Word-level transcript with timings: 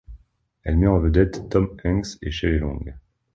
Elle 0.63 0.77
met 0.79 0.87
en 0.87 0.99
vedette 0.99 1.47
Tom 1.51 1.77
Hanks 1.83 2.17
et 2.23 2.31
Shelley 2.31 2.57
Long. 2.57 2.83